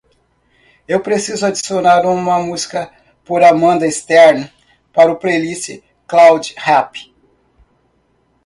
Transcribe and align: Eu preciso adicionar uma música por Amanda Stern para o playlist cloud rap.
Eu 0.87 0.99
preciso 0.99 1.45
adicionar 1.45 2.07
uma 2.07 2.39
música 2.39 2.91
por 3.23 3.43
Amanda 3.43 3.85
Stern 3.87 4.51
para 4.91 5.11
o 5.11 5.15
playlist 5.17 5.79
cloud 6.07 6.55
rap. 6.57 7.13